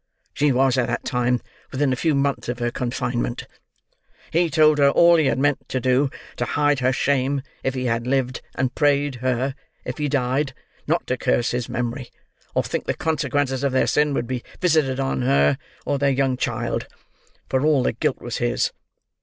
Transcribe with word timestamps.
She 0.33 0.51
was, 0.51 0.79
at 0.79 0.87
that 0.87 1.05
time, 1.05 1.41
within 1.71 1.93
a 1.93 1.95
few 1.95 2.15
months 2.15 2.49
of 2.49 2.57
her 2.57 2.71
confinement. 2.71 3.45
He 4.31 4.49
told 4.49 4.79
her 4.79 4.89
all 4.89 5.17
he 5.17 5.27
had 5.27 5.37
meant 5.37 5.69
to 5.69 5.79
do, 5.79 6.09
to 6.37 6.45
hide 6.45 6.79
her 6.79 6.91
shame, 6.91 7.43
if 7.63 7.75
he 7.75 7.85
had 7.85 8.07
lived, 8.07 8.41
and 8.55 8.73
prayed 8.73 9.17
her, 9.21 9.53
if 9.85 9.99
he 9.99 10.09
died, 10.09 10.55
not 10.87 11.05
to 11.05 11.17
curse 11.17 11.51
his 11.51 11.69
memory, 11.69 12.09
or 12.55 12.63
think 12.63 12.85
the 12.87 12.95
consequences 12.95 13.63
of 13.63 13.73
their 13.73 13.85
sin 13.85 14.15
would 14.15 14.25
be 14.25 14.43
visited 14.59 14.99
on 14.99 15.21
her 15.21 15.59
or 15.85 15.99
their 15.99 16.09
young 16.09 16.35
child; 16.35 16.87
for 17.47 17.63
all 17.63 17.83
the 17.83 17.91
guilt 17.93 18.19
was 18.19 18.37
his. 18.37 18.71